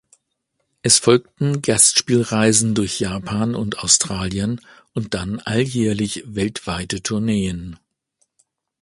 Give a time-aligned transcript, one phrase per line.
[0.81, 4.59] Es folgten Gastspielreisen durch Japan und Australien
[4.95, 7.77] und dann alljährlich weltweite Tourneen.